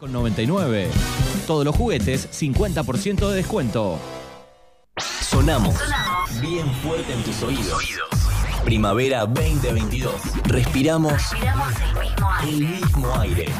Con 0.00 0.12
99. 0.12 0.88
Todos 1.46 1.66
los 1.66 1.76
juguetes, 1.76 2.30
50% 2.32 3.28
de 3.28 3.36
descuento. 3.36 3.98
Sonamos 4.96 5.74
bien 6.40 6.66
fuerte 6.82 7.12
en 7.12 7.22
tus 7.22 7.42
oídos. 7.42 7.84
Primavera 8.64 9.26
2022. 9.26 10.14
Respiramos, 10.44 11.22
el 12.48 12.66
mismo 12.66 13.14
aire. 13.20 13.52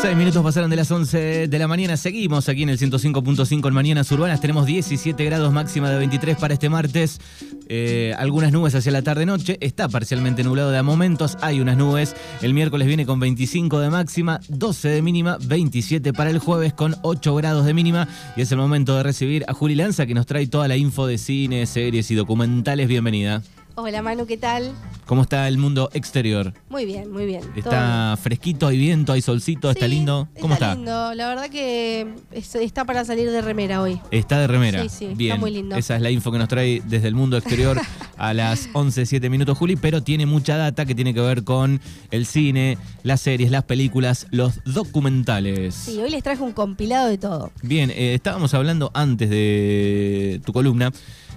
Seis 0.00 0.16
minutos 0.16 0.42
pasaron 0.42 0.70
de 0.70 0.76
las 0.76 0.90
11 0.90 1.48
de 1.48 1.58
la 1.58 1.68
mañana. 1.68 1.94
Seguimos 1.98 2.48
aquí 2.48 2.62
en 2.62 2.70
el 2.70 2.78
105.5 2.78 3.68
en 3.68 3.74
Mañanas 3.74 4.10
Urbanas. 4.10 4.40
Tenemos 4.40 4.64
17 4.64 5.22
grados 5.26 5.52
máxima 5.52 5.90
de 5.90 5.98
23 5.98 6.38
para 6.38 6.54
este 6.54 6.70
martes. 6.70 7.20
Eh, 7.68 8.14
algunas 8.16 8.50
nubes 8.50 8.74
hacia 8.74 8.92
la 8.92 9.02
tarde-noche. 9.02 9.58
Está 9.60 9.90
parcialmente 9.90 10.42
nublado 10.42 10.70
de 10.70 10.82
momentos. 10.82 11.36
Hay 11.42 11.60
unas 11.60 11.76
nubes. 11.76 12.16
El 12.40 12.54
miércoles 12.54 12.88
viene 12.88 13.04
con 13.04 13.20
25 13.20 13.78
de 13.78 13.90
máxima, 13.90 14.40
12 14.48 14.88
de 14.88 15.02
mínima, 15.02 15.36
27 15.38 16.14
para 16.14 16.30
el 16.30 16.38
jueves 16.38 16.72
con 16.72 16.96
8 17.02 17.34
grados 17.34 17.66
de 17.66 17.74
mínima. 17.74 18.08
Y 18.36 18.40
es 18.40 18.50
el 18.52 18.58
momento 18.58 18.96
de 18.96 19.02
recibir 19.02 19.44
a 19.48 19.52
Juli 19.52 19.74
Lanza 19.74 20.06
que 20.06 20.14
nos 20.14 20.24
trae 20.24 20.46
toda 20.46 20.66
la 20.66 20.78
info 20.78 21.06
de 21.06 21.18
cine, 21.18 21.66
series 21.66 22.10
y 22.10 22.14
documentales. 22.14 22.88
Bienvenida. 22.88 23.42
Hola 23.82 24.02
Manu, 24.02 24.26
¿qué 24.26 24.36
tal? 24.36 24.74
¿Cómo 25.06 25.22
está 25.22 25.48
el 25.48 25.56
mundo 25.56 25.88
exterior? 25.94 26.52
Muy 26.68 26.84
bien, 26.84 27.10
muy 27.10 27.24
bien. 27.24 27.40
Está 27.56 28.14
fresquito, 28.22 28.66
hay 28.66 28.76
viento, 28.76 29.14
hay 29.14 29.22
solcito, 29.22 29.70
está 29.70 29.88
lindo. 29.88 30.28
¿Cómo 30.38 30.52
está? 30.52 30.72
Está 30.72 30.76
lindo, 30.76 31.14
la 31.14 31.28
verdad 31.28 31.48
que 31.48 32.14
está 32.30 32.84
para 32.84 33.06
salir 33.06 33.30
de 33.30 33.40
remera 33.40 33.80
hoy. 33.80 33.98
Está 34.10 34.38
de 34.38 34.48
remera. 34.48 34.82
Sí, 34.82 34.88
sí, 34.90 35.14
bien. 35.14 35.32
está 35.32 35.40
muy 35.40 35.50
lindo. 35.50 35.76
Esa 35.76 35.96
es 35.96 36.02
la 36.02 36.10
info 36.10 36.30
que 36.30 36.36
nos 36.36 36.48
trae 36.48 36.82
desde 36.84 37.08
el 37.08 37.14
mundo 37.14 37.38
exterior 37.38 37.80
a 38.18 38.34
las 38.34 38.68
11, 38.74 39.06
7 39.06 39.30
minutos, 39.30 39.56
Juli, 39.56 39.76
pero 39.76 40.02
tiene 40.02 40.26
mucha 40.26 40.58
data 40.58 40.84
que 40.84 40.94
tiene 40.94 41.14
que 41.14 41.22
ver 41.22 41.42
con 41.42 41.80
el 42.10 42.26
cine, 42.26 42.76
las 43.02 43.22
series, 43.22 43.50
las 43.50 43.64
películas, 43.64 44.26
los 44.30 44.62
documentales. 44.64 45.74
Sí, 45.74 45.98
hoy 46.00 46.10
les 46.10 46.22
traje 46.22 46.42
un 46.42 46.52
compilado 46.52 47.08
de 47.08 47.16
todo. 47.16 47.50
Bien, 47.62 47.90
eh, 47.90 48.12
estábamos 48.12 48.52
hablando 48.52 48.90
antes 48.92 49.30
de 49.30 50.42
tu 50.44 50.52
columna 50.52 50.92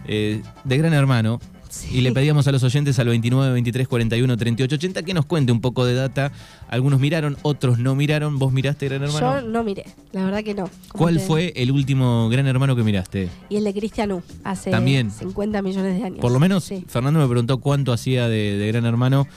eh, 0.05 0.41
de 0.65 0.77
Gran 0.77 0.93
Hermano. 0.93 1.39
Y 1.91 2.01
le 2.01 2.11
pedíamos 2.11 2.47
a 2.47 2.51
los 2.51 2.63
oyentes 2.63 2.97
al 2.99 3.07
29, 3.07 3.53
23, 3.53 3.87
41, 3.87 4.37
38, 4.37 4.75
80 4.75 5.03
que 5.03 5.13
nos 5.13 5.25
cuente 5.25 5.51
un 5.51 5.61
poco 5.61 5.85
de 5.85 5.93
data. 5.93 6.31
Algunos 6.67 6.99
miraron, 6.99 7.37
otros 7.41 7.79
no 7.79 7.95
miraron. 7.95 8.39
¿Vos 8.39 8.53
miraste 8.53 8.87
Gran 8.87 9.03
Hermano? 9.03 9.41
Yo 9.41 9.47
no 9.47 9.63
miré, 9.63 9.85
la 10.11 10.25
verdad 10.25 10.43
que 10.43 10.53
no. 10.53 10.69
¿Cuál 10.91 11.19
fue 11.19 11.53
el 11.55 11.71
último 11.71 12.29
Gran 12.29 12.47
Hermano 12.47 12.75
que 12.75 12.83
miraste? 12.83 13.29
Y 13.49 13.57
el 13.57 13.63
de 13.63 13.73
Cristian 13.73 14.11
U, 14.11 14.23
hace 14.43 14.71
¿También? 14.71 15.11
50 15.11 15.61
millones 15.61 15.97
de 15.97 16.03
años. 16.05 16.19
Por 16.19 16.31
lo 16.31 16.39
menos, 16.39 16.71
Fernando 16.87 17.19
me 17.19 17.27
preguntó 17.27 17.59
cuánto 17.59 17.93
hacía 17.93 18.27
de, 18.27 18.67
Gran 18.71 18.85
Hermano 18.85 19.27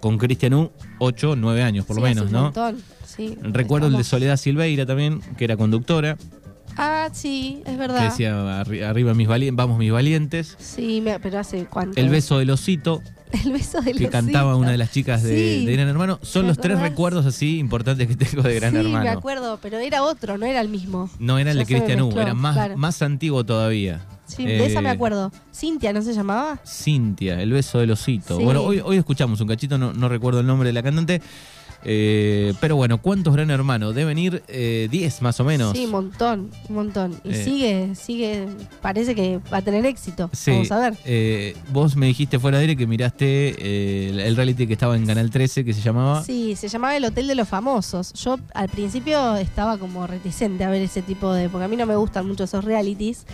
con 0.00 0.18
Cristian 0.18 0.54
U, 0.54 0.70
8, 0.98 1.36
9 1.36 1.62
años 1.62 1.86
por 1.86 1.96
lo 1.96 2.02
menos, 2.02 2.30
¿no? 2.30 2.38
Un 2.38 2.44
montón, 2.44 2.82
sí. 3.04 3.36
Recuerdo 3.42 3.86
el 3.86 3.96
de 3.96 4.04
Soledad 4.04 4.36
Silveira 4.36 4.86
también, 4.86 5.20
que 5.36 5.44
era 5.44 5.56
conductora. 5.56 6.16
Ah, 6.76 7.08
sí, 7.12 7.62
es 7.66 7.78
verdad. 7.78 7.98
Que 7.98 8.04
decía 8.04 8.60
arriba 8.60 9.14
mis 9.14 9.28
valientes, 9.28 9.56
vamos 9.56 9.78
mis 9.78 9.92
valientes. 9.92 10.56
Sí, 10.58 11.02
pero 11.22 11.38
hace 11.38 11.66
cuánto. 11.66 12.00
El 12.00 12.08
beso 12.08 12.38
del 12.38 12.50
osito. 12.50 13.02
El 13.44 13.52
beso 13.52 13.80
del 13.80 13.98
Que 13.98 14.08
cantaba 14.08 14.56
una 14.56 14.70
de 14.70 14.78
las 14.78 14.92
chicas 14.92 15.22
de, 15.22 15.64
Gran 15.66 15.88
Hermano. 15.88 16.18
Son 16.22 16.46
los 16.46 16.58
tres 16.58 16.78
recuerdos 16.78 17.26
así 17.26 17.58
importantes 17.58 18.06
que 18.06 18.16
tengo 18.16 18.42
de 18.42 18.54
Gran 18.54 18.76
Hermano. 18.76 18.98
Sí, 18.98 19.04
me 19.04 19.08
acuerdo, 19.08 19.58
pero 19.60 19.78
era 19.78 20.02
otro, 20.02 20.38
no 20.38 20.46
era 20.46 20.60
el 20.60 20.68
mismo. 20.68 21.10
No 21.18 21.38
era 21.38 21.50
el 21.50 21.58
de 21.58 21.66
Cristian 21.66 22.02
U, 22.02 22.18
era 22.18 22.34
más, 22.34 22.76
más 22.76 23.02
antiguo 23.02 23.44
todavía. 23.44 24.00
Sí, 24.26 24.44
de 24.44 24.66
esa 24.66 24.80
me 24.80 24.88
eh, 24.88 24.92
acuerdo. 24.92 25.32
Cintia, 25.54 25.92
¿no 25.92 26.02
se 26.02 26.12
llamaba? 26.12 26.58
Cintia, 26.66 27.40
el 27.40 27.52
beso 27.52 27.78
del 27.78 27.92
osito. 27.92 28.38
Bueno, 28.38 28.62
hoy, 28.62 28.80
hoy 28.84 28.96
escuchamos 28.96 29.40
un 29.40 29.48
cachito, 29.48 29.78
no, 29.78 29.92
no 29.92 30.08
recuerdo 30.08 30.40
el 30.40 30.46
nombre 30.46 30.68
de 30.68 30.72
la 30.72 30.82
cantante. 30.82 31.22
Eh, 31.88 32.52
pero 32.60 32.74
bueno, 32.74 32.98
¿cuántos 32.98 33.32
Gran 33.32 33.48
Hermano? 33.48 33.92
Deben 33.92 34.18
ir 34.18 34.42
10 34.48 34.48
eh, 34.48 35.10
más 35.20 35.38
o 35.38 35.44
menos. 35.44 35.70
Sí, 35.70 35.84
un 35.84 35.92
montón, 35.92 36.50
un 36.68 36.74
montón. 36.74 37.20
Y 37.22 37.30
eh. 37.30 37.44
sigue, 37.44 37.94
sigue, 37.94 38.48
parece 38.82 39.14
que 39.14 39.38
va 39.52 39.58
a 39.58 39.62
tener 39.62 39.86
éxito. 39.86 40.28
Vamos 40.48 40.72
a 40.72 40.90
ver. 40.90 41.54
vos 41.70 41.94
me 41.94 42.06
dijiste 42.06 42.40
fuera 42.40 42.58
de 42.58 42.62
aire 42.62 42.76
que 42.76 42.88
miraste 42.88 44.26
el 44.26 44.34
reality 44.34 44.66
que 44.66 44.72
estaba 44.72 44.96
en 44.96 45.06
Canal 45.06 45.30
13 45.30 45.64
que 45.64 45.72
se 45.72 45.80
llamaba. 45.80 46.24
Sí, 46.24 46.56
se 46.56 46.66
llamaba 46.66 46.96
El 46.96 47.04
Hotel 47.04 47.28
de 47.28 47.36
los 47.36 47.48
Famosos. 47.48 48.12
Yo 48.14 48.36
al 48.52 48.68
principio 48.68 49.36
estaba 49.36 49.78
como 49.78 50.08
reticente 50.08 50.64
a 50.64 50.70
ver 50.70 50.82
ese 50.82 51.02
tipo 51.02 51.32
de. 51.32 51.48
porque 51.48 51.66
a 51.66 51.68
mí 51.68 51.76
no 51.76 51.86
me 51.86 51.94
gustan 51.94 52.26
mucho 52.26 52.44
esos 52.44 52.64
realities. 52.64 53.26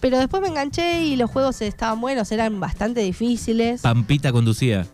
Pero 0.00 0.18
después 0.18 0.42
me 0.42 0.48
enganché 0.48 1.04
y 1.04 1.16
los 1.16 1.30
juegos 1.30 1.62
estaban 1.62 1.98
buenos, 2.02 2.30
eran 2.30 2.60
bastante 2.60 3.00
difíciles. 3.00 3.80
Pampita 3.80 4.30
conducía. 4.32 4.86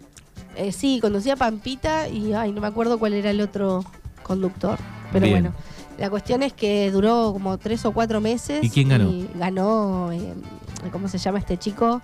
Eh, 0.56 0.72
sí, 0.72 0.99
conducía 1.00 1.37
Pampita 1.37 2.09
y 2.09 2.33
ay, 2.33 2.53
no 2.53 2.61
me 2.61 2.66
acuerdo 2.66 2.99
cuál 2.99 3.15
era 3.15 3.31
el 3.31 3.41
otro 3.41 3.84
conductor. 4.22 4.78
Pero 5.12 5.28
bueno, 5.28 5.53
la 5.99 6.11
cuestión 6.11 6.43
es 6.43 6.53
que 6.53 6.91
duró 6.91 7.33
como 7.33 7.59
tres 7.59 7.84
o 7.84 7.93
cuatro 7.93 8.21
meses. 8.21 8.62
¿Y 8.62 8.71
quién 8.71 8.88
ganó? 8.88 9.12
ganó, 9.34 10.12
eh, 10.12 10.34
¿cómo 10.93 11.09
se 11.09 11.19
llama 11.19 11.38
este 11.38 11.56
chico? 11.56 12.00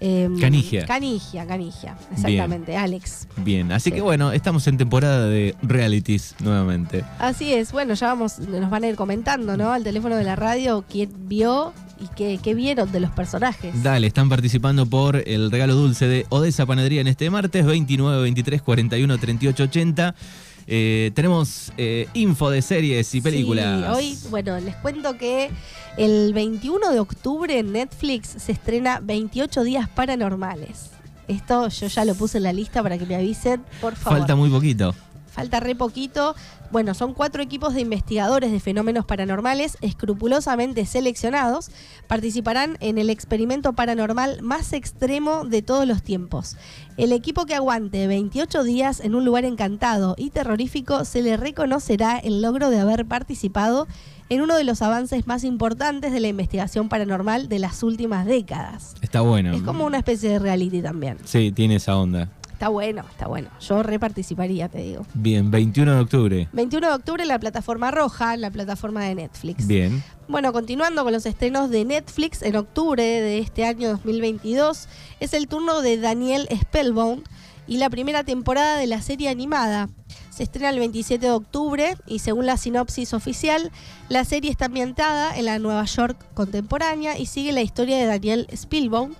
Em, 0.00 0.38
Canigia. 0.38 0.86
Canigia, 0.86 1.44
Canigia, 1.46 1.96
exactamente, 2.12 2.76
Alex. 2.76 3.26
Bien, 3.38 3.72
así 3.72 3.90
que 3.90 4.00
bueno, 4.00 4.30
estamos 4.30 4.66
en 4.68 4.78
temporada 4.78 5.26
de 5.26 5.56
realities 5.62 6.36
nuevamente. 6.38 7.04
Así 7.18 7.52
es, 7.52 7.72
bueno, 7.72 7.94
ya 7.94 8.06
vamos, 8.08 8.38
nos 8.38 8.70
van 8.70 8.84
a 8.84 8.88
ir 8.88 8.94
comentando, 8.94 9.56
¿no? 9.56 9.72
Al 9.72 9.82
teléfono 9.82 10.14
de 10.14 10.22
la 10.22 10.36
radio 10.36 10.84
quién 10.88 11.10
vio 11.28 11.72
y 12.00 12.08
qué, 12.14 12.38
qué 12.42 12.54
vieron 12.54 12.90
de 12.92 13.00
los 13.00 13.10
personajes. 13.10 13.82
Dale, 13.82 14.06
están 14.06 14.28
participando 14.28 14.86
por 14.86 15.16
el 15.16 15.50
regalo 15.50 15.74
dulce 15.74 16.06
de 16.06 16.26
Odessa 16.28 16.66
Panadería 16.66 17.00
en 17.00 17.08
este 17.08 17.30
martes, 17.30 17.64
29, 17.64 18.22
23, 18.22 18.62
41, 18.62 19.18
38, 19.18 19.62
80. 19.64 20.14
Eh, 20.70 21.12
tenemos 21.14 21.72
eh, 21.78 22.08
info 22.12 22.50
de 22.50 22.60
series 22.60 23.14
y 23.14 23.22
películas. 23.22 23.98
Sí, 23.98 24.18
hoy, 24.24 24.30
bueno, 24.30 24.60
les 24.60 24.76
cuento 24.76 25.16
que 25.16 25.50
el 25.96 26.34
21 26.34 26.90
de 26.90 27.00
octubre 27.00 27.58
en 27.58 27.72
Netflix 27.72 28.34
se 28.36 28.52
estrena 28.52 29.00
28 29.02 29.64
días 29.64 29.88
paranormales. 29.88 30.90
Esto 31.26 31.68
yo 31.68 31.86
ya 31.86 32.04
lo 32.04 32.14
puse 32.14 32.38
en 32.38 32.44
la 32.44 32.52
lista 32.52 32.82
para 32.82 32.98
que 32.98 33.06
me 33.06 33.14
avisen, 33.14 33.62
por 33.80 33.94
favor. 33.96 34.18
Falta 34.18 34.36
muy 34.36 34.50
poquito. 34.50 34.94
Falta 35.38 35.60
re 35.60 35.76
poquito. 35.76 36.34
Bueno, 36.72 36.94
son 36.94 37.14
cuatro 37.14 37.40
equipos 37.44 37.72
de 37.72 37.82
investigadores 37.82 38.50
de 38.50 38.58
fenómenos 38.58 39.04
paranormales 39.04 39.78
escrupulosamente 39.82 40.84
seleccionados. 40.84 41.70
Participarán 42.08 42.76
en 42.80 42.98
el 42.98 43.08
experimento 43.08 43.72
paranormal 43.72 44.42
más 44.42 44.72
extremo 44.72 45.44
de 45.44 45.62
todos 45.62 45.86
los 45.86 46.02
tiempos. 46.02 46.56
El 46.96 47.12
equipo 47.12 47.46
que 47.46 47.54
aguante 47.54 48.08
28 48.08 48.64
días 48.64 48.98
en 48.98 49.14
un 49.14 49.24
lugar 49.24 49.44
encantado 49.44 50.16
y 50.18 50.30
terrorífico 50.30 51.04
se 51.04 51.22
le 51.22 51.36
reconocerá 51.36 52.18
el 52.18 52.42
logro 52.42 52.68
de 52.68 52.80
haber 52.80 53.06
participado 53.06 53.86
en 54.30 54.42
uno 54.42 54.56
de 54.56 54.64
los 54.64 54.82
avances 54.82 55.28
más 55.28 55.44
importantes 55.44 56.12
de 56.12 56.18
la 56.18 56.26
investigación 56.26 56.88
paranormal 56.88 57.48
de 57.48 57.60
las 57.60 57.84
últimas 57.84 58.26
décadas. 58.26 58.96
Está 59.00 59.20
bueno. 59.20 59.54
Es 59.54 59.62
como 59.62 59.86
una 59.86 59.98
especie 59.98 60.30
de 60.30 60.38
reality 60.40 60.82
también. 60.82 61.18
Sí, 61.24 61.52
tiene 61.52 61.76
esa 61.76 61.96
onda. 61.96 62.28
Está 62.58 62.70
bueno, 62.70 63.04
está 63.08 63.28
bueno. 63.28 63.50
Yo 63.60 63.84
reparticiparía, 63.84 64.68
te 64.68 64.78
digo. 64.82 65.06
Bien, 65.14 65.48
21 65.48 65.94
de 65.94 66.00
octubre. 66.00 66.48
21 66.52 66.88
de 66.88 66.92
octubre 66.92 67.22
en 67.22 67.28
la 67.28 67.38
plataforma 67.38 67.92
roja, 67.92 68.34
en 68.34 68.40
la 68.40 68.50
plataforma 68.50 69.04
de 69.04 69.14
Netflix. 69.14 69.68
Bien. 69.68 70.02
Bueno, 70.26 70.52
continuando 70.52 71.04
con 71.04 71.12
los 71.12 71.24
estrenos 71.24 71.70
de 71.70 71.84
Netflix, 71.84 72.42
en 72.42 72.56
octubre 72.56 73.00
de 73.04 73.38
este 73.38 73.64
año 73.64 73.90
2022 73.90 74.88
es 75.20 75.34
el 75.34 75.46
turno 75.46 75.82
de 75.82 75.98
Daniel 75.98 76.48
Spellbound 76.52 77.22
y 77.68 77.76
la 77.76 77.90
primera 77.90 78.24
temporada 78.24 78.76
de 78.76 78.88
la 78.88 79.02
serie 79.02 79.28
animada. 79.28 79.88
Se 80.30 80.42
estrena 80.42 80.70
el 80.70 80.80
27 80.80 81.26
de 81.26 81.32
octubre 81.32 81.96
y 82.06 82.18
según 82.18 82.46
la 82.46 82.56
sinopsis 82.56 83.14
oficial, 83.14 83.70
la 84.08 84.24
serie 84.24 84.50
está 84.50 84.64
ambientada 84.64 85.36
en 85.36 85.44
la 85.44 85.60
Nueva 85.60 85.84
York 85.84 86.16
contemporánea 86.34 87.18
y 87.18 87.26
sigue 87.26 87.52
la 87.52 87.62
historia 87.62 87.98
de 87.98 88.06
Daniel 88.06 88.48
Spellbound 88.52 89.16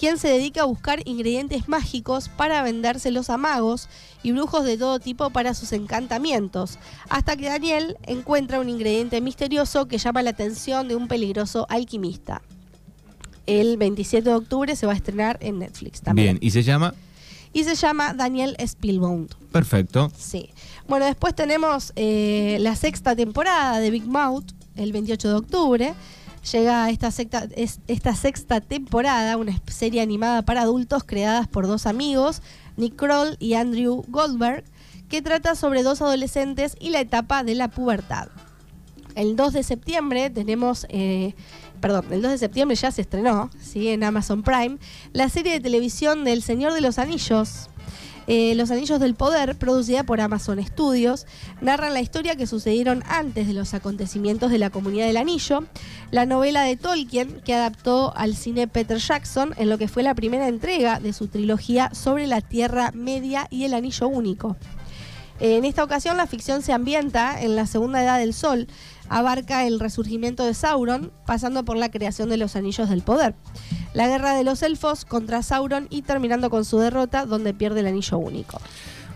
quien 0.00 0.16
se 0.16 0.28
dedica 0.28 0.62
a 0.62 0.64
buscar 0.64 1.06
ingredientes 1.06 1.68
mágicos 1.68 2.30
para 2.30 2.62
vendérselos 2.62 3.28
a 3.28 3.36
magos 3.36 3.90
y 4.22 4.32
brujos 4.32 4.64
de 4.64 4.78
todo 4.78 4.98
tipo 4.98 5.28
para 5.28 5.52
sus 5.52 5.74
encantamientos, 5.74 6.78
hasta 7.10 7.36
que 7.36 7.50
Daniel 7.50 7.98
encuentra 8.04 8.60
un 8.60 8.70
ingrediente 8.70 9.20
misterioso 9.20 9.88
que 9.88 9.98
llama 9.98 10.22
la 10.22 10.30
atención 10.30 10.88
de 10.88 10.96
un 10.96 11.06
peligroso 11.06 11.66
alquimista. 11.68 12.40
El 13.44 13.76
27 13.76 14.26
de 14.26 14.34
octubre 14.34 14.74
se 14.74 14.86
va 14.86 14.92
a 14.92 14.96
estrenar 14.96 15.36
en 15.42 15.58
Netflix 15.58 16.00
también. 16.00 16.38
Bien, 16.38 16.38
¿y 16.40 16.50
se 16.50 16.62
llama? 16.62 16.94
Y 17.52 17.64
se 17.64 17.74
llama 17.74 18.14
Daniel 18.14 18.56
Spielbound. 18.58 19.34
Perfecto. 19.52 20.10
Sí. 20.16 20.48
Bueno, 20.88 21.04
después 21.04 21.34
tenemos 21.34 21.92
eh, 21.96 22.56
la 22.60 22.74
sexta 22.74 23.14
temporada 23.14 23.78
de 23.80 23.90
Big 23.90 24.06
Mouth, 24.06 24.46
el 24.76 24.92
28 24.92 25.28
de 25.28 25.34
octubre 25.34 25.94
llega 26.42 26.90
esta, 26.90 27.10
sexta 27.10 28.60
temporada, 28.60 29.36
una 29.36 29.60
serie 29.66 30.00
animada 30.00 30.42
para 30.42 30.62
adultos 30.62 31.04
creada 31.04 31.44
por 31.44 31.66
dos 31.66 31.86
amigos, 31.86 32.42
Nick 32.76 32.96
Kroll 32.96 33.36
y 33.38 33.54
Andrew 33.54 34.04
Goldberg, 34.08 34.64
que 35.08 35.22
trata 35.22 35.54
sobre 35.54 35.82
dos 35.82 36.00
adolescentes 36.02 36.76
y 36.80 36.90
la 36.90 37.00
etapa 37.00 37.42
de 37.44 37.54
la 37.54 37.68
pubertad. 37.68 38.28
El 39.16 39.34
2 39.34 39.52
de 39.52 39.62
septiembre 39.64 40.30
tenemos, 40.30 40.86
eh, 40.88 41.34
perdón, 41.80 42.06
el 42.12 42.22
2 42.22 42.30
de 42.30 42.38
septiembre 42.38 42.76
ya 42.76 42.92
se 42.92 43.02
estrenó, 43.02 43.50
¿sí? 43.60 43.88
en 43.88 44.04
Amazon 44.04 44.42
Prime, 44.42 44.78
la 45.12 45.28
serie 45.28 45.52
de 45.52 45.60
televisión 45.60 46.24
del 46.24 46.42
Señor 46.42 46.72
de 46.74 46.80
los 46.80 46.98
Anillos, 46.98 47.68
Eh, 48.32 48.54
Los 48.54 48.70
Anillos 48.70 49.00
del 49.00 49.16
Poder, 49.16 49.56
producida 49.56 50.04
por 50.04 50.20
Amazon 50.20 50.64
Studios, 50.64 51.26
narra 51.60 51.90
la 51.90 52.00
historia 52.00 52.36
que 52.36 52.46
sucedieron 52.46 53.02
antes 53.08 53.48
de 53.48 53.54
los 53.54 53.74
acontecimientos 53.74 54.52
de 54.52 54.58
la 54.58 54.70
Comunidad 54.70 55.08
del 55.08 55.16
Anillo, 55.16 55.64
la 56.12 56.26
novela 56.26 56.62
de 56.62 56.76
Tolkien 56.76 57.40
que 57.44 57.54
adaptó 57.54 58.16
al 58.16 58.36
cine 58.36 58.68
Peter 58.68 58.98
Jackson 58.98 59.52
en 59.56 59.68
lo 59.68 59.78
que 59.78 59.88
fue 59.88 60.04
la 60.04 60.14
primera 60.14 60.46
entrega 60.46 61.00
de 61.00 61.12
su 61.12 61.26
trilogía 61.26 61.92
sobre 61.92 62.28
la 62.28 62.40
Tierra 62.40 62.92
Media 62.94 63.48
y 63.50 63.64
el 63.64 63.74
Anillo 63.74 64.06
Único. 64.06 64.56
En 65.40 65.64
esta 65.64 65.82
ocasión 65.82 66.16
la 66.16 66.28
ficción 66.28 66.62
se 66.62 66.72
ambienta 66.72 67.42
en 67.42 67.56
la 67.56 67.66
Segunda 67.66 68.00
Edad 68.00 68.20
del 68.20 68.32
Sol, 68.32 68.68
abarca 69.08 69.66
el 69.66 69.80
resurgimiento 69.80 70.44
de 70.44 70.54
Sauron, 70.54 71.10
pasando 71.26 71.64
por 71.64 71.76
la 71.76 71.90
creación 71.90 72.28
de 72.28 72.36
los 72.36 72.54
Anillos 72.54 72.90
del 72.90 73.02
Poder, 73.02 73.34
la 73.94 74.06
guerra 74.08 74.34
de 74.34 74.44
los 74.44 74.62
elfos 74.62 75.04
contra 75.04 75.42
Sauron 75.42 75.86
y 75.90 76.02
terminando 76.02 76.50
con 76.50 76.64
su 76.64 76.78
derrota 76.78 77.26
donde 77.26 77.54
pierde 77.54 77.80
el 77.80 77.86
Anillo 77.88 78.18
Único. 78.18 78.60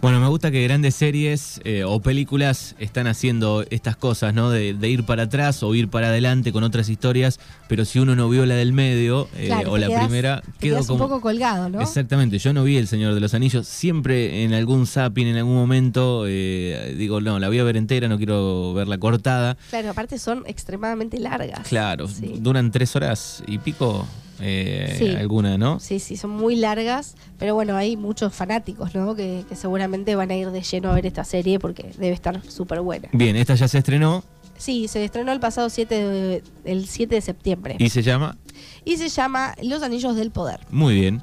Bueno, 0.03 0.21
me 0.21 0.29
gusta 0.29 0.51
que 0.51 0.63
grandes 0.65 0.95
series 0.97 1.63
eh, 1.65 1.83
o 1.85 1.99
películas 2.03 2.75
están 2.79 3.07
haciendo 3.07 3.65
estas 3.71 3.97
cosas, 3.97 4.35
¿no? 4.35 4.51
De, 4.51 4.75
de, 4.75 4.91
ir 4.91 5.05
para 5.07 5.23
atrás 5.23 5.63
o 5.63 5.75
ir 5.75 5.89
para 5.89 6.09
adelante 6.09 6.53
con 6.53 6.63
otras 6.63 6.91
historias, 6.91 7.41
pero 7.69 7.87
si 7.87 8.01
uno 8.01 8.15
no 8.15 8.29
vio 8.29 8.45
la 8.45 8.55
del 8.55 8.75
medio 8.75 9.29
eh, 9.35 9.47
Claro, 9.47 9.73
o 9.73 9.79
la 9.79 9.87
quedás- 9.87 10.05
primera, 10.05 10.43
quedás 10.61 10.87
como... 10.89 11.05
un 11.05 11.09
poco 11.11 11.23
colgado, 11.23 11.71
¿no? 11.71 11.81
Exactamente, 11.81 12.39
yo 12.39 12.53
no 12.53 12.65
vi 12.65 12.77
El 12.77 12.87
Señor 12.87 13.15
de 13.15 13.21
los 13.21 13.33
Anillos, 13.33 13.67
siempre 13.67 14.45
en 14.45 14.53
algún 14.53 14.87
zapping, 14.87 15.27
en 15.27 15.37
algún 15.39 15.55
momento, 15.55 16.25
eh, 16.29 16.95
digo, 16.99 17.23
no, 17.23 17.39
la 17.39 17.49
voy 17.49 17.61
a 17.61 17.65
ver 17.65 17.79
entera, 17.79 18.07
no 18.07 18.19
quiero 18.19 18.75
verla 18.75 18.99
cortada. 18.99 19.57
Claro, 19.71 19.89
aparte 19.89 20.19
son 20.19 20.43
extremadamente 20.47 21.19
largas. 21.19 21.67
Claro, 21.67 22.09
Sí. 22.09 22.35
duran 22.41 22.71
tres 22.73 22.95
horas 22.95 23.43
y 23.47 23.57
pico, 23.57 24.07
eh, 24.41 24.95
Sí. 24.99 25.11
alguna, 25.15 25.57
¿no? 25.59 25.81
Sí, 25.81 25.99
sí, 26.01 26.17
son 26.17 26.31
muy 26.31 26.57
largas, 26.57 27.15
pero 27.39 27.55
bueno, 27.55 27.77
hay 27.77 27.97
muchos 27.97 28.35
fanáticos, 28.35 28.95
¿no? 28.95 29.15
Que, 29.15 29.45
que 29.49 29.57
seguramente 29.57 30.15
van 30.17 30.31
a 30.31 30.37
ir 30.37 30.51
de 30.51 30.63
lleno 30.63 30.91
a 30.91 30.95
ver 30.95 31.07
esta 31.07 31.25
serie 31.25 31.59
porque 31.59 31.91
debe 31.99 32.13
estar 32.15 32.41
súper 32.51 32.81
buena. 32.81 33.09
Bien, 33.13 33.37
esta 33.37 33.55
ya 33.55 33.69
se 33.69 33.79
estrenó 33.79 34.25
Sí, 34.57 34.87
se 34.87 35.05
estrenó 35.05 35.33
el 35.33 35.41
pasado 35.41 35.69
7 35.69 35.95
de, 35.95 36.43
el 36.65 36.87
7 36.87 37.17
de 37.17 37.21
septiembre. 37.21 37.77
y 37.81 37.89
se 37.91 38.03
llama 38.03 38.37
Y 38.85 38.97
se 38.99 39.09
llama 39.09 39.55
Los 39.63 39.83
Anillos 39.83 40.15
del 40.15 40.31
Poder. 40.31 40.61
Muy 40.71 40.95
bien. 40.95 41.23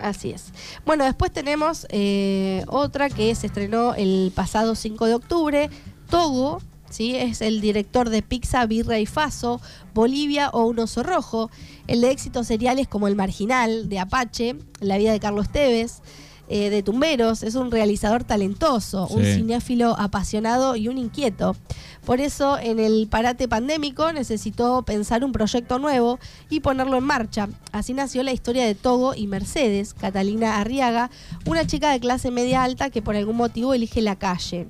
Así 0.00 0.30
es. 0.30 0.46
Bueno, 0.84 1.04
después 1.04 1.32
tenemos 1.32 1.86
eh, 1.90 2.64
otra 2.66 3.08
que 3.08 3.32
se 3.36 3.46
estrenó 3.46 3.94
el 3.94 4.32
pasado 4.34 4.74
5 4.74 5.06
de 5.06 5.14
octubre, 5.14 5.70
Togo, 6.10 6.60
¿sí? 6.90 7.16
es 7.16 7.40
el 7.40 7.60
director 7.60 8.08
de 8.08 8.22
Pizza, 8.22 8.66
Birra 8.66 8.98
y 8.98 9.06
Faso, 9.06 9.60
Bolivia 9.94 10.50
o 10.50 10.66
Un 10.66 10.78
Oso 10.78 11.02
Rojo, 11.02 11.50
el 11.86 12.00
de 12.00 12.10
éxitos 12.10 12.46
seriales 12.46 12.88
como 12.88 13.08
El 13.08 13.16
Marginal, 13.16 13.88
de 13.88 13.98
Apache, 13.98 14.56
La 14.80 14.98
vida 14.98 15.12
de 15.12 15.20
Carlos 15.20 15.48
Tevez, 15.50 16.00
eh, 16.48 16.70
de 16.70 16.84
Tumberos, 16.84 17.42
es 17.42 17.56
un 17.56 17.72
realizador 17.72 18.22
talentoso, 18.22 19.08
un 19.08 19.24
cinéfilo 19.24 19.98
apasionado 19.98 20.76
y 20.76 20.86
un 20.86 20.96
inquieto. 20.96 21.56
Por 22.04 22.20
eso, 22.20 22.56
en 22.56 22.78
el 22.78 23.08
parate 23.10 23.48
pandémico 23.48 24.12
necesitó 24.12 24.84
pensar 24.84 25.24
un 25.24 25.32
proyecto 25.32 25.80
nuevo 25.80 26.20
y 26.48 26.60
ponerlo 26.60 26.98
en 26.98 27.04
marcha. 27.04 27.48
Así 27.72 27.94
nació 27.94 28.22
la 28.22 28.30
historia 28.30 28.64
de 28.64 28.76
Togo 28.76 29.16
y 29.16 29.26
Mercedes, 29.26 29.92
Catalina 29.92 30.60
Arriaga, 30.60 31.10
una 31.46 31.66
chica 31.66 31.90
de 31.90 31.98
clase 31.98 32.30
media 32.30 32.62
alta 32.62 32.90
que 32.90 33.02
por 33.02 33.16
algún 33.16 33.36
motivo 33.36 33.74
elige 33.74 34.00
la 34.00 34.14
calle. 34.14 34.68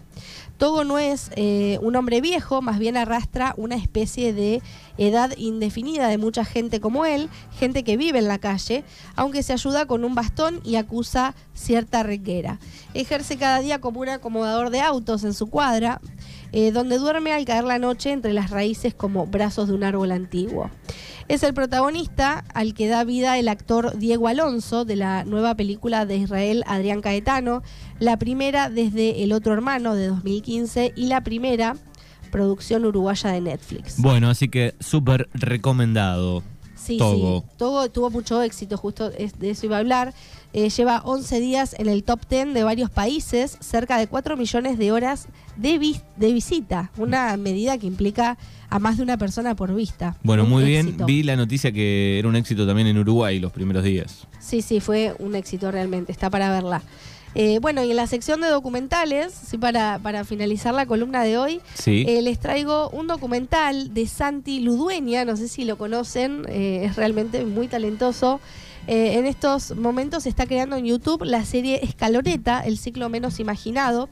Togo 0.58 0.84
no 0.84 0.98
es 0.98 1.30
eh, 1.36 1.78
un 1.82 1.96
hombre 1.96 2.20
viejo, 2.20 2.62
más 2.62 2.78
bien 2.78 2.96
arrastra 2.96 3.54
una 3.58 3.76
especie 3.76 4.32
de 4.32 4.62
edad 4.96 5.32
indefinida 5.36 6.08
de 6.08 6.16
mucha 6.16 6.44
gente 6.44 6.80
como 6.80 7.04
él, 7.04 7.28
gente 7.58 7.84
que 7.84 7.96
vive 7.96 8.18
en 8.18 8.28
la 8.28 8.38
calle, 8.38 8.82
aunque 9.16 9.42
se 9.42 9.52
ayuda 9.52 9.86
con 9.86 10.04
un 10.04 10.14
bastón 10.14 10.60
y 10.64 10.76
acusa 10.76 11.34
cierta 11.52 12.02
reguera. 12.02 12.58
Ejerce 12.94 13.36
cada 13.36 13.60
día 13.60 13.80
como 13.80 14.00
un 14.00 14.08
acomodador 14.08 14.70
de 14.70 14.80
autos 14.80 15.24
en 15.24 15.34
su 15.34 15.48
cuadra, 15.48 16.00
eh, 16.52 16.72
donde 16.72 16.98
duerme 16.98 17.32
al 17.32 17.44
caer 17.44 17.64
la 17.64 17.78
noche 17.78 18.12
entre 18.12 18.32
las 18.32 18.50
raíces 18.50 18.94
como 18.94 19.26
brazos 19.26 19.68
de 19.68 19.74
un 19.74 19.84
árbol 19.84 20.12
antiguo. 20.12 20.70
Es 21.28 21.42
el 21.42 21.54
protagonista 21.54 22.44
al 22.54 22.72
que 22.72 22.86
da 22.86 23.02
vida 23.02 23.36
el 23.36 23.48
actor 23.48 23.98
Diego 23.98 24.28
Alonso 24.28 24.84
de 24.84 24.94
la 24.94 25.24
nueva 25.24 25.56
película 25.56 26.06
de 26.06 26.18
Israel 26.18 26.62
Adrián 26.68 27.00
Caetano, 27.00 27.64
la 28.00 28.16
primera 28.18 28.68
desde 28.70 29.22
El 29.22 29.32
otro 29.32 29.52
hermano 29.52 29.94
de 29.94 30.08
2015 30.08 30.92
y 30.96 31.06
la 31.06 31.22
primera 31.22 31.76
producción 32.30 32.84
uruguaya 32.84 33.30
de 33.30 33.40
Netflix. 33.40 33.98
Bueno, 34.00 34.28
así 34.28 34.48
que 34.48 34.74
súper 34.80 35.28
recomendado. 35.32 36.42
Sí, 36.74 36.98
Togo. 36.98 37.44
sí. 37.48 37.54
Togo 37.56 37.88
tuvo 37.90 38.10
mucho 38.10 38.42
éxito, 38.42 38.76
justo 38.76 39.10
de 39.10 39.50
eso 39.50 39.66
iba 39.66 39.76
a 39.76 39.80
hablar. 39.80 40.14
Eh, 40.52 40.70
lleva 40.70 41.00
11 41.04 41.40
días 41.40 41.74
en 41.78 41.88
el 41.88 42.04
top 42.04 42.20
10 42.30 42.54
de 42.54 42.62
varios 42.64 42.88
países, 42.90 43.58
cerca 43.60 43.98
de 43.98 44.06
4 44.06 44.36
millones 44.36 44.78
de 44.78 44.92
horas 44.92 45.26
de, 45.56 45.78
vis- 45.78 46.02
de 46.16 46.32
visita, 46.32 46.90
una 46.96 47.36
medida 47.36 47.76
que 47.78 47.86
implica 47.86 48.38
a 48.70 48.78
más 48.78 48.96
de 48.98 49.02
una 49.02 49.16
persona 49.18 49.54
por 49.56 49.74
vista. 49.74 50.16
Bueno, 50.22 50.44
Un 50.44 50.50
muy 50.50 50.64
bien. 50.64 50.96
Vi 51.06 51.22
la 51.24 51.36
noticia 51.36 51.72
que 51.72 52.18
era 52.18 52.28
un 52.28 52.36
éxito 52.36 52.66
también 52.66 52.86
en 52.88 52.98
Uruguay 52.98 53.38
los 53.40 53.52
primeros 53.52 53.82
días. 53.84 54.26
Sí, 54.38 54.62
sí, 54.62 54.80
fue 54.80 55.14
un 55.18 55.34
éxito 55.34 55.70
realmente, 55.70 56.12
está 56.12 56.30
para 56.30 56.50
verla. 56.50 56.82
Eh, 57.38 57.58
bueno, 57.60 57.84
y 57.84 57.90
en 57.90 57.96
la 57.96 58.06
sección 58.06 58.40
de 58.40 58.48
documentales, 58.48 59.30
sí, 59.34 59.58
para, 59.58 59.98
para 60.02 60.24
finalizar 60.24 60.72
la 60.72 60.86
columna 60.86 61.22
de 61.22 61.36
hoy, 61.36 61.60
Sí. 61.74 62.06
eh, 62.08 62.22
les 62.22 62.40
traigo 62.40 62.88
un 62.90 63.06
documental 63.06 63.92
de 63.92 64.06
Santi 64.06 64.60
Ludueña, 64.60 65.26
no 65.26 65.36
sé 65.36 65.46
si 65.48 65.66
lo 65.66 65.76
conocen, 65.76 66.46
eh, 66.48 66.84
es 66.86 66.96
realmente 66.96 67.44
muy 67.44 67.68
talentoso. 67.68 68.40
Eh, 68.86 69.18
en 69.18 69.26
estos 69.26 69.74
momentos 69.74 70.22
se 70.22 70.28
está 70.28 70.46
creando 70.46 70.76
en 70.76 70.84
YouTube 70.84 71.24
la 71.24 71.44
serie 71.44 71.80
Escaloneta, 71.82 72.60
el 72.60 72.78
ciclo 72.78 73.08
menos 73.08 73.40
imaginado, 73.40 74.08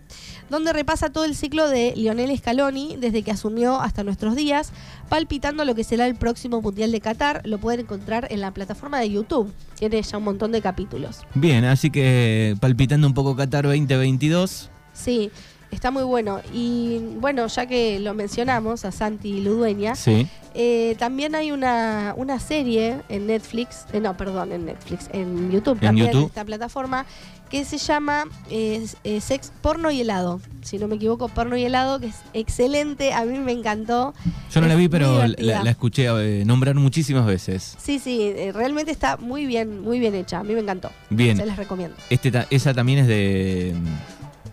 donde 0.50 0.72
repasa 0.72 1.10
todo 1.10 1.24
el 1.24 1.36
ciclo 1.36 1.68
de 1.68 1.92
Lionel 1.96 2.36
Scaloni 2.36 2.96
desde 2.98 3.22
que 3.22 3.30
asumió 3.30 3.80
hasta 3.80 4.02
nuestros 4.02 4.34
días, 4.34 4.72
palpitando 5.08 5.64
lo 5.64 5.74
que 5.74 5.84
será 5.84 6.06
el 6.06 6.16
próximo 6.16 6.60
Mundial 6.60 6.90
de 6.90 7.00
Qatar. 7.00 7.42
Lo 7.44 7.58
pueden 7.58 7.80
encontrar 7.80 8.26
en 8.30 8.40
la 8.40 8.52
plataforma 8.52 8.98
de 8.98 9.10
YouTube, 9.10 9.52
tiene 9.78 10.02
ya 10.02 10.18
un 10.18 10.24
montón 10.24 10.50
de 10.50 10.60
capítulos. 10.60 11.20
Bien, 11.34 11.64
así 11.64 11.90
que 11.90 12.56
palpitando 12.60 13.06
un 13.06 13.14
poco 13.14 13.36
Qatar 13.36 13.64
2022. 13.64 14.70
Sí, 14.92 15.30
está 15.74 15.90
muy 15.90 16.02
bueno. 16.04 16.40
Y 16.52 16.98
bueno, 17.20 17.46
ya 17.46 17.66
que 17.66 17.98
lo 18.00 18.14
mencionamos 18.14 18.84
a 18.84 18.92
Santi 18.92 19.40
Ludueña, 19.40 19.94
Sí. 19.94 20.26
eh, 20.54 20.96
también 20.98 21.34
hay 21.34 21.52
una, 21.52 22.14
una 22.16 22.38
serie 22.40 23.00
en 23.08 23.26
Netflix, 23.26 23.84
eh, 23.92 24.00
no, 24.00 24.16
perdón, 24.16 24.52
en 24.52 24.66
Netflix, 24.66 25.08
en 25.12 25.50
YouTube 25.50 25.74
En 25.74 25.80
también, 25.80 26.06
YouTube. 26.08 26.22
en 26.22 26.26
esta 26.28 26.44
plataforma, 26.44 27.06
que 27.50 27.64
se 27.64 27.78
llama 27.78 28.24
eh, 28.50 28.84
Sex, 29.20 29.52
Porno 29.60 29.90
y 29.90 30.00
Helado. 30.00 30.40
Si 30.62 30.78
no 30.78 30.88
me 30.88 30.96
equivoco, 30.96 31.28
Porno 31.28 31.56
y 31.56 31.64
Helado, 31.64 32.00
que 32.00 32.06
es 32.06 32.16
excelente, 32.32 33.12
a 33.12 33.24
mí 33.24 33.38
me 33.38 33.52
encantó. 33.52 34.12
Yo 34.52 34.60
no 34.60 34.66
la 34.66 34.74
vi, 34.74 34.88
pero 34.88 35.24
la, 35.26 35.62
la 35.62 35.70
escuché 35.70 36.08
nombrar 36.44 36.74
muchísimas 36.74 37.26
veces. 37.26 37.76
Sí, 37.78 37.98
sí, 37.98 38.32
realmente 38.52 38.90
está 38.90 39.18
muy 39.18 39.46
bien, 39.46 39.82
muy 39.82 40.00
bien 40.00 40.14
hecha, 40.14 40.40
a 40.40 40.42
mí 40.44 40.54
me 40.54 40.60
encantó. 40.60 40.90
Bien. 41.10 41.36
Se 41.36 41.46
les 41.46 41.56
recomiendo. 41.56 41.96
Este, 42.10 42.32
¿Esa 42.50 42.74
también 42.74 43.00
es 43.00 43.06
de. 43.06 43.74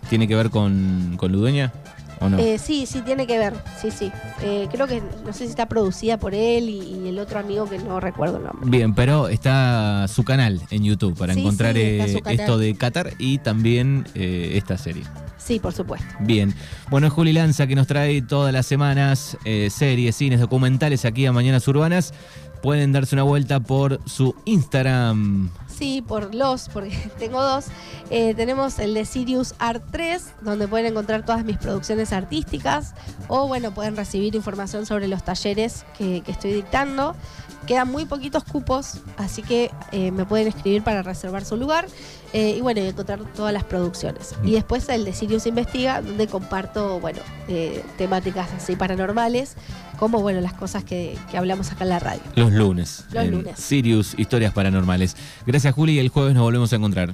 ¿Tiene 0.09 0.27
que 0.27 0.35
ver 0.35 0.49
con, 0.49 1.15
con 1.17 1.31
Ludueña? 1.31 1.71
¿O 2.19 2.29
no? 2.29 2.37
Eh, 2.37 2.59
sí, 2.59 2.85
sí, 2.85 3.01
tiene 3.01 3.25
que 3.25 3.39
ver, 3.39 3.53
sí, 3.81 3.89
sí. 3.89 4.11
Eh, 4.43 4.67
creo 4.71 4.85
que, 4.85 5.01
no 5.25 5.33
sé 5.33 5.45
si 5.45 5.49
está 5.49 5.65
producida 5.67 6.17
por 6.17 6.35
él 6.35 6.69
y, 6.69 6.79
y 7.03 7.07
el 7.07 7.17
otro 7.17 7.39
amigo 7.39 7.67
que 7.67 7.79
no 7.79 7.99
recuerdo 7.99 8.37
el 8.37 8.43
nombre. 8.43 8.69
Bien, 8.69 8.93
pero 8.93 9.27
está 9.27 10.05
su 10.07 10.23
canal 10.23 10.61
en 10.69 10.83
YouTube 10.83 11.17
para 11.17 11.33
Sí, 11.33 11.39
encontrar 11.39 11.73
sí, 11.73 11.81
eh, 11.81 12.21
esto 12.29 12.59
de 12.59 12.75
Qatar 12.75 13.13
y 13.17 13.39
también 13.39 14.05
eh, 14.13 14.51
esta 14.55 14.77
serie. 14.77 15.03
Sí, 15.39 15.59
por 15.59 15.73
supuesto. 15.73 16.05
Bien. 16.19 16.53
Bueno, 16.91 17.07
es 17.07 17.13
Juli 17.13 17.33
Lanza 17.33 17.65
que 17.65 17.73
nos 17.75 17.87
trae 17.87 18.21
todas 18.21 18.53
las 18.53 18.67
semanas 18.67 19.35
eh, 19.43 19.69
series, 19.71 20.15
cines, 20.15 20.39
documentales 20.39 21.03
aquí 21.05 21.25
a 21.25 21.31
Mañanas 21.31 21.67
Urbanas. 21.67 22.13
Pueden 22.61 22.91
darse 22.91 23.15
una 23.15 23.23
vuelta 23.23 23.59
por 23.59 23.99
su 24.05 24.35
Instagram. 24.45 25.49
Sí, 25.67 26.03
por 26.07 26.35
los, 26.35 26.69
porque 26.69 26.95
tengo 27.19 27.41
dos. 27.41 27.65
Eh, 28.11 28.35
tenemos 28.35 28.77
el 28.77 28.93
de 28.93 29.05
Sirius 29.05 29.55
Art 29.57 29.83
3, 29.91 30.23
donde 30.41 30.67
pueden 30.67 30.85
encontrar 30.87 31.25
todas 31.25 31.43
mis 31.43 31.57
producciones 31.57 32.13
artísticas. 32.13 32.93
O 33.27 33.47
bueno, 33.47 33.71
pueden 33.73 33.95
recibir 33.95 34.35
información 34.35 34.85
sobre 34.85 35.07
los 35.07 35.23
talleres 35.23 35.85
que, 35.97 36.21
que 36.21 36.31
estoy 36.31 36.53
dictando. 36.53 37.15
Quedan 37.65 37.89
muy 37.91 38.05
poquitos 38.05 38.43
cupos, 38.43 38.97
así 39.17 39.43
que 39.43 39.71
eh, 39.91 40.11
me 40.11 40.25
pueden 40.25 40.47
escribir 40.47 40.83
para 40.83 41.03
reservar 41.03 41.45
su 41.45 41.57
lugar. 41.57 41.87
eh, 42.33 42.55
y 42.57 42.61
bueno, 42.61 42.81
encontrar 42.81 43.19
todas 43.35 43.53
las 43.53 43.63
producciones. 43.63 44.35
Y 44.43 44.51
después 44.53 44.87
el 44.89 45.03
de 45.05 45.13
Sirius 45.13 45.45
Investiga, 45.45 46.01
donde 46.01 46.27
comparto, 46.27 46.99
bueno, 46.99 47.19
eh, 47.47 47.83
temáticas 47.97 48.49
así 48.53 48.75
paranormales, 48.75 49.55
como 49.99 50.21
bueno, 50.21 50.39
las 50.41 50.53
cosas 50.53 50.83
que, 50.83 51.17
que 51.29 51.37
hablamos 51.37 51.71
acá 51.71 51.83
en 51.83 51.89
la 51.89 51.99
radio. 51.99 52.21
Los 52.35 52.50
lunes. 52.57 53.05
Los 53.11 53.23
en 53.25 53.31
lunes. 53.31 53.59
Sirius, 53.59 54.15
historias 54.17 54.53
paranormales. 54.53 55.15
Gracias, 55.45 55.73
Juli, 55.73 55.93
y 55.93 55.99
el 55.99 56.09
jueves 56.09 56.33
nos 56.33 56.43
volvemos 56.43 56.71
a 56.73 56.75
encontrar. 56.75 57.13